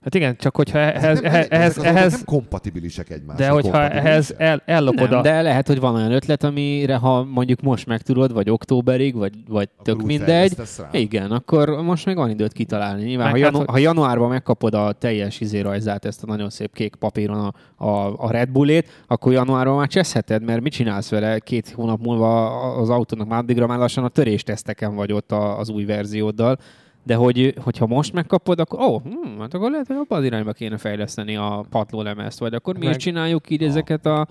[0.00, 3.46] Hát igen, csak hogyha ehhez, nem, ehhez, ezek az autók ehhez nem kompatibilisek egymással.
[3.46, 5.22] de hogyha ehhez el, ellopod nem, a...
[5.22, 9.68] de lehet, hogy van olyan ötlet, amire ha mondjuk most megtudod, vagy októberig, vagy, vagy
[9.72, 10.56] Akkor tök mindegy,
[10.92, 13.04] igen, akkor most még van időt kitalálni.
[13.04, 16.50] Nyilván, Meg ha, hát, janu- hogy- ha januárban megkapod a teljes izérajzát, ezt a nagyon
[16.50, 21.10] szép kék papíron a, a, a Red Bullét, akkor januárban már cseszheted, mert mit csinálsz
[21.10, 25.58] vele két hónap múlva az autónak, már addigra már lassan a törésteszteken vagy ott a,
[25.58, 26.58] az új verzióddal.
[27.02, 30.52] De hogy, hogyha most megkapod, akkor ó, hm, hát akkor lehet, hogy abban az irányba
[30.52, 33.68] kéne fejleszteni a patlólemezt, vagy akkor mi Meg- is csináljuk így Ah.
[33.68, 34.26] ezeket a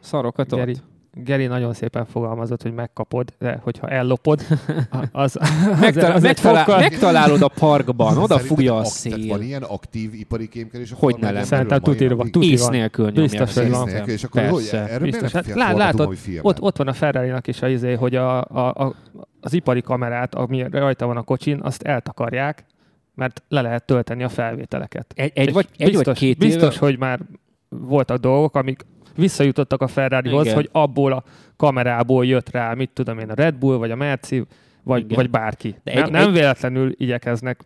[0.00, 0.82] szarokat ott.
[1.24, 4.40] Geri, nagyon szépen fogalmazott, hogy megkapod, de hogyha ellopod,
[5.12, 6.80] az, az, Megtalál, az megtalál, fokkal...
[6.80, 9.46] megtalálod a parkban, oda fújja a ak- Tehát van szél.
[9.46, 11.44] ilyen aktív ipari kémkedés Hogy ne lenne.
[11.44, 12.30] Szerintem tutira van.
[12.40, 12.70] Ész van.
[12.70, 13.22] nélkül nyomja.
[13.22, 13.88] Biztos, hogy van.
[13.88, 14.88] és akkor hogy Persze.
[14.88, 15.32] erről Biztos.
[15.32, 16.44] Hát látod, látod, hogy filmen?
[16.44, 18.94] Ott, ott van a Ferrari-nak is a izé, hogy a, a, a,
[19.40, 22.64] az ipari kamerát, ami rajta van a kocsin, azt eltakarják,
[23.14, 25.12] mert le lehet tölteni a felvételeket.
[25.14, 27.20] Egy, egy, vagy, egy biztos, vagy két Biztos, hogy már
[27.68, 28.84] voltak dolgok, amik
[29.16, 31.24] visszajutottak a Ferrarihoz, hogy abból a
[31.56, 34.44] kamerából jött rá, mit tudom én, a Red Bull, vagy a Merci,
[34.82, 35.16] vagy, Igen.
[35.16, 35.76] vagy bárki.
[35.84, 37.60] De nem, egy- nem egy- véletlenül igyekeznek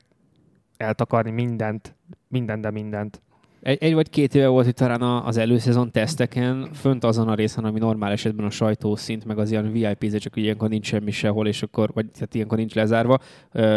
[0.77, 1.95] eltakarni mindent,
[2.29, 3.23] minden, de mindent.
[3.63, 7.65] Egy, egy vagy két éve volt itt talán az előszezon teszteken, fönt azon a részen,
[7.65, 11.47] ami normál esetben a sajtó szint, meg az ilyen VIP, csak ilyenkor nincs semmi sehol,
[11.47, 13.19] és akkor, vagy tehát ilyenkor nincs lezárva,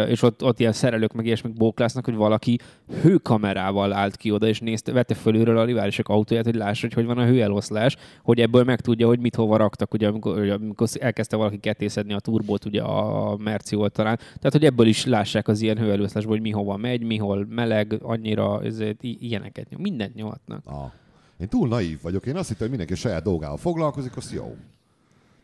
[0.08, 2.58] és ott, ott ilyen szerelők meg ilyesmik bóklásznak, hogy valaki
[3.02, 7.06] hőkamerával állt ki oda, és nézte, vette fölülről a riválisok autóját, hogy lássa, hogy hogy
[7.06, 11.58] van a hőeloszlás, hogy ebből megtudja, hogy mit hova raktak, ugye, amikor, amikor elkezdte valaki
[11.58, 14.16] kettészedni a turbót, ugye a Merci oltalán.
[14.16, 17.98] Tehát, hogy ebből is lássák az ilyen hőeloszlásból, hogy mi hova megy, mi hol meleg,
[18.02, 18.60] annyira,
[19.00, 20.62] i- ilyeneket nyom, mindent nyomatnak.
[20.64, 20.92] Ah.
[21.36, 22.26] Én túl naív vagyok.
[22.26, 24.56] Én azt hittem, hogy mindenki a saját dolgával foglalkozik, az jó.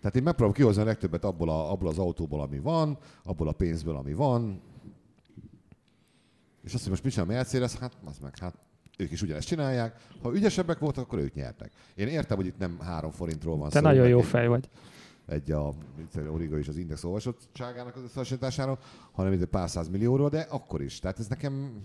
[0.01, 3.53] Tehát én megpróbálom kihozni a legtöbbet abból, a, abból az autóból, ami van, abból a
[3.53, 4.61] pénzből, ami van.
[6.65, 8.55] És azt, hogy most mit csinál a Mercedes, hát az meg, hát
[8.99, 10.01] ők is ugyanezt csinálják.
[10.23, 11.73] Ha ügyesebbek voltak, akkor ők nyertek.
[11.95, 13.85] Én értem, hogy itt nem három forintról van Te szó.
[13.85, 14.69] nagyon meg jó fej vagy.
[15.27, 15.73] egy a
[16.33, 18.79] Origo és az Index olvasottságának az összehasonlításáról,
[19.13, 20.99] hanem egy pár száz millióról, de akkor is.
[20.99, 21.83] Tehát ez nekem...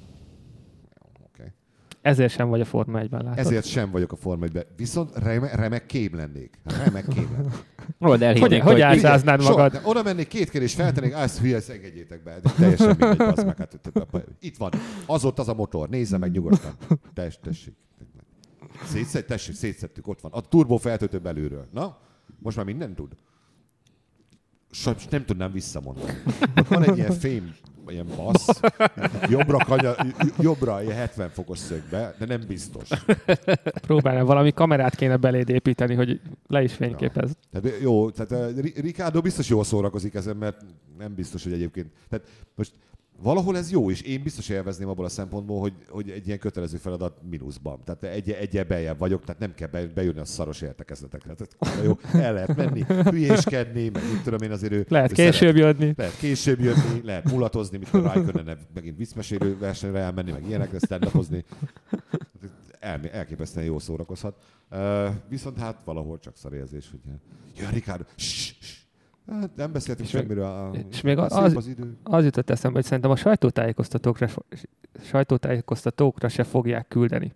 [2.05, 3.37] Ezért sem vagy a Forma 1-ben látod.
[3.45, 6.59] Ezért sem vagyok a Forma 1 Viszont reme, remek kém lennék.
[6.63, 7.53] Remek kém lennék.
[7.99, 9.71] Rólad elhinnék, hogy hogy, Álcáznád magad.
[9.71, 12.39] de Oda mennék két kérdés, feltennék, "Á, ezt hülye, ezt engedjétek be.
[12.43, 13.57] De teljesen mindegy, az meg.
[13.57, 13.79] Hát,
[14.39, 14.71] itt van.
[15.05, 15.89] Az ott az a motor.
[15.89, 16.71] Nézze meg nyugodtan.
[17.13, 17.73] Tess, tessék.
[18.83, 20.31] Szétszed, tessék, szétszettük, ott van.
[20.31, 21.67] A turbo feltöltő belülről.
[21.73, 21.97] Na,
[22.39, 23.11] Most már minden tud.
[24.71, 26.13] Sajnos nem tudnám visszamondani.
[26.57, 27.55] Ott van egy ilyen fém,
[27.89, 28.59] ilyen bassz,
[29.29, 29.95] jobbra, kanya,
[30.39, 32.89] jobbra ilyen 70 fokos szögbe, de nem biztos.
[33.87, 37.31] Próbálna valami kamerát kéne beléd építeni, hogy le is fényképez.
[37.51, 37.59] Ja.
[37.61, 40.61] Tehát jó, tehát uh, Ricardo biztos jól szórakozik ezen, mert
[40.97, 41.91] nem biztos, hogy egyébként.
[42.09, 42.71] Tehát most
[43.21, 46.77] valahol ez jó, és én biztos élvezném abból a szempontból, hogy, hogy egy ilyen kötelező
[46.77, 47.83] feladat mínuszban.
[47.83, 51.33] Tehát egy, egy beljebb vagyok, tehát nem kell be, bejönni a szaros értekezletekre.
[51.33, 54.85] Tehát jó, el lehet menni, hülyéskedni, meg mit tudom én azért ő...
[54.89, 55.93] Lehet ő később szeret, jönni.
[55.97, 61.03] Lehet később jönni, lehet mulatozni, mikor Raikkonen megint viccmesélő versenyre elmenni, meg ilyenekre stand
[62.79, 64.43] el, elképesztően jó szórakozhat.
[64.71, 66.99] Uh, viszont hát valahol csak szarérzés, hogy
[67.57, 68.03] jön Ricardo,
[69.31, 70.43] Hát nem beszéltünk semmiről.
[70.43, 71.97] A, és még az, az, az, idő.
[72.03, 74.27] az jutott eszembe, hogy szerintem a sajtótájékoztatókra,
[75.01, 77.33] sajtótájékoztatókra se fogják küldeni.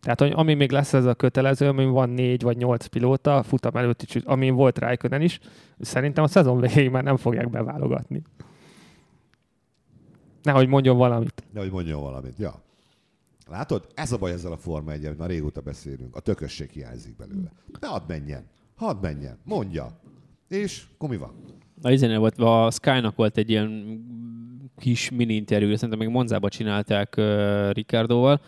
[0.00, 3.76] Tehát, hogy ami még lesz ez a kötelező, ami van négy vagy nyolc pilóta, futam
[3.76, 5.40] előtt is, ami volt Rájkönen is,
[5.80, 8.22] szerintem a szezon végéig már nem fogják beválogatni.
[10.42, 11.44] Nehogy mondjon valamit.
[11.52, 12.62] Nehogy mondjon valamit, ja.
[13.48, 16.16] Látod, ez a baj ezzel a Forma 1 már régóta beszélünk.
[16.16, 17.52] A tökösség hiányzik belőle.
[17.80, 18.44] De hadd menjen,
[18.76, 19.98] hadd menjen, mondja.
[20.48, 21.32] És akkor mi van?
[21.82, 24.00] A izenél volt, a Sky-nak volt egy ilyen
[24.76, 28.40] kis mini interjú, szerintem még Monzába csinálták uh, Ricardoval,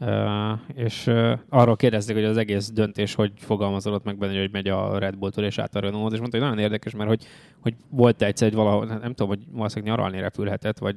[0.00, 4.68] Uh, és uh, arról kérdezték, hogy az egész döntés hogy fogalmazódott meg benne, hogy megy
[4.68, 7.24] a Red Bull-tól és át a Renault, és mondta, hogy nagyon érdekes, mert hogy,
[7.60, 10.96] hogy volt egyszer egy valahol, nem tudom, hogy valószínűleg nyaralni repülhetett, vagy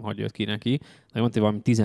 [0.00, 0.78] hogy jött ki neki,
[1.12, 1.84] de mondta, hogy valami 10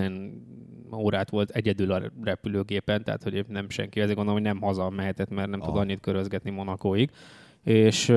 [0.92, 5.30] órát volt egyedül a repülőgépen, tehát hogy nem senki, ezért gondolom, hogy nem haza mehetett,
[5.30, 5.70] mert nem Aha.
[5.70, 7.10] tud annyit körözgetni Monakóig
[7.64, 8.12] és,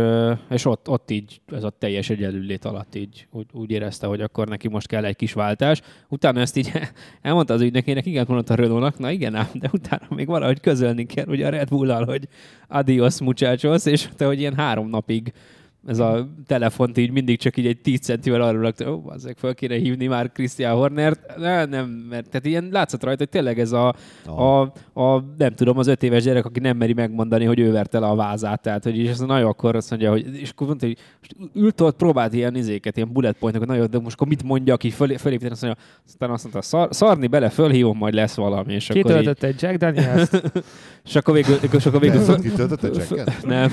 [0.49, 4.47] és ott, ott így ez a teljes egyenlőlét alatt így úgy, úgy érezte, hogy akkor
[4.47, 5.82] neki most kell egy kis váltás.
[6.10, 6.71] Utána ezt így
[7.21, 11.06] elmondta az ügynökének, igen, mondta a Renault-nak, na igen ám, de utána még valahogy közölni
[11.06, 12.27] kell ugye a Red Bull-al, hogy
[12.67, 15.34] adios muchachos, és te, hogy ilyen három napig
[15.88, 19.54] ez a telefont így mindig csak így egy 10 centivel arra rakta, ó, azért fel
[19.54, 21.38] kéne hívni már Christian Hornert.
[21.38, 24.41] Ne, nem, mert tehát ilyen látszott rajta, hogy tényleg ez a, oh.
[24.41, 28.00] a, a, nem tudom, az öt éves gyerek, aki nem meri megmondani, hogy ő verte
[28.00, 28.62] le a vázát.
[28.62, 31.82] Tehát, hogy és ez nagyon akkor azt mondja, hogy, és akkor mondta, hogy most ült
[31.82, 35.17] ott, próbált ilyen izéket, ilyen bullet pointokat, nagyon, de most akkor mit mondja, aki föl,
[35.17, 38.74] fölépíteni, azt mondja, aztán azt mondta, szar, szarni bele, fölhívom, majd lesz valami.
[38.74, 40.30] És Kitöltött egy Jack Daniels?
[41.06, 43.44] és akkor végül, és akkor végül föl, kitöltött egy Jacket?
[43.46, 43.70] Nem.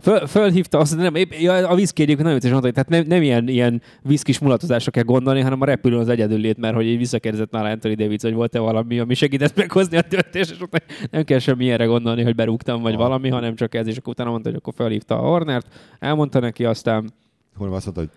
[0.00, 3.16] Föl, fölhívta azt, nem, épp, ja, a viszki egyébként nagyon vicces mondta, hogy tehát nem,
[3.16, 6.86] nem ilyen, ilyen viszkis mulatozásra kell gondolni, hanem a repülő az egyedül lét, mert hogy
[6.86, 10.82] így visszakérdezett nála Anthony Davis, hogy volt-e valami, ami segített meghozni a töltés, és ott
[11.10, 12.98] nem kell semmi ilyenre gondolni, hogy berúgtam, vagy ah.
[12.98, 15.66] valami, hanem csak ez, és akkor utána mondta, hogy akkor felhívta a Hornert,
[15.98, 17.10] elmondta neki, aztán
[17.56, 18.10] Horner azt mondta, hogy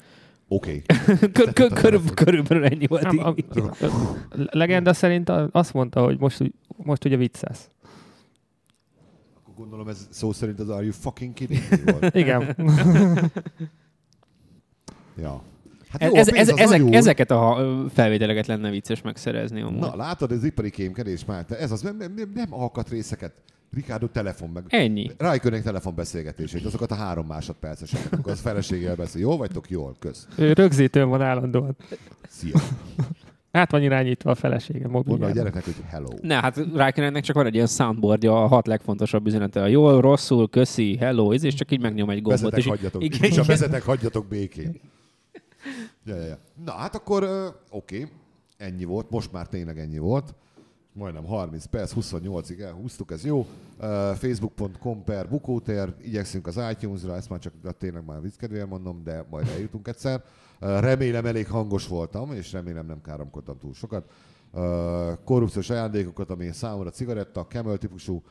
[0.47, 0.81] Oké.
[1.59, 1.99] Okay.
[2.13, 3.03] Körülbelül ennyi volt.
[3.03, 3.89] Nem, a, a,
[4.51, 6.41] legenda szerint azt mondta, hogy most,
[6.83, 7.57] most ugye vicces.
[9.55, 12.15] Gondolom ez szó szerint az Are you fucking kidding volt.
[12.23, 12.55] Igen.
[15.23, 15.41] ja.
[15.89, 17.57] Hát jó, ez, ez, ezek, ezeket a
[17.93, 19.61] felvételeket lenne vicces megszerezni.
[19.61, 19.79] Amúgy.
[19.79, 21.45] Na, látod, ez ipari kémkedés már.
[21.49, 23.33] Ez az nem, nem, nem alkatrészeket.
[23.73, 24.63] Ricardo telefon meg.
[24.67, 25.11] Ennyi.
[25.17, 28.13] Rájkönnek telefonbeszélgetését, azokat a három másodperceseket.
[28.13, 29.21] Akkor az feleséggel beszél.
[29.21, 29.69] Jól vagytok?
[29.69, 30.27] Jól, kösz.
[30.35, 31.75] Rögzítőn van állandóan.
[32.29, 32.59] Szia.
[33.55, 35.29] Hát van irányítva a felesége mobiljában.
[35.29, 36.07] a gyereknek, hogy hello.
[36.21, 39.61] Ne, hát Rákenennek csak van egy ilyen soundboardja, a hat legfontosabb üzenete.
[39.61, 42.41] A jól, rosszul, köszi, hello, és csak így megnyom egy gombot.
[42.41, 44.79] Vezetek, és hagyjatok, igen, és a vezetek, hagyjatok békén.
[46.05, 46.37] Ja, ja, ja.
[46.65, 47.23] Na, hát akkor
[47.69, 48.09] oké, okay.
[48.57, 50.33] ennyi volt, most már tényleg ennyi volt.
[50.97, 53.39] Majdnem 30 perc, 28-ig elhúztuk, ez jó.
[53.39, 53.45] Uh,
[54.13, 59.47] Facebook.com per bukótér, igyekszünk az iTunes-ra, ezt már csak tényleg már vicckedvéért mondom, de majd
[59.47, 60.23] eljutunk egyszer.
[60.59, 64.11] Remélem elég hangos voltam, és remélem nem káromkodtam túl sokat.
[65.23, 68.23] Korrupciós ajándékokat, ami számomra cigaretta, Camel típusú,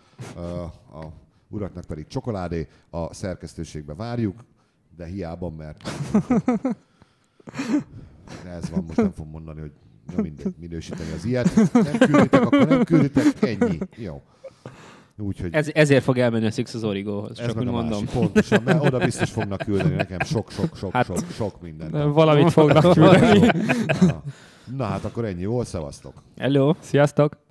[0.92, 1.04] a
[1.48, 4.44] uraknak pedig csokoládé, a szerkesztőségbe várjuk,
[4.96, 5.82] de hiába, mert
[8.44, 9.72] de ez van, most nem fogom mondani, hogy
[10.16, 11.72] na mindegy, minősíteni az ilyet.
[11.72, 13.78] Nem külditek, akkor nem külditek, ennyi.
[13.96, 14.22] Jó.
[15.18, 17.88] Úgyhogy Ez, ezért fog elmenni a Six az Origóhoz, csak úgy mondom.
[18.04, 22.12] Másik, pontosan, mert oda biztos fognak küldeni nekem sok, sok, sok, hát, sok, sok minden.
[22.12, 23.50] Valamit fognak küldeni.
[24.00, 24.22] Na,
[24.76, 26.22] na, hát akkor ennyi volt, szevasztok.
[26.36, 26.74] Hello.
[26.80, 27.43] Sziasztok.